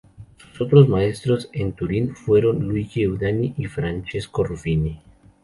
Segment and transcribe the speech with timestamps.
[0.53, 4.99] Sus otros maestros en Turín fueron Luigi Einaudi y Francesco Ruffini.